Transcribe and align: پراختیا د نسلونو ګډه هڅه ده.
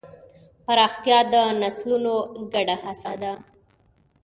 پراختیا 0.65 1.19
د 1.31 1.35
نسلونو 1.61 2.15
ګډه 2.53 2.75
هڅه 2.83 3.13
ده. 3.21 3.33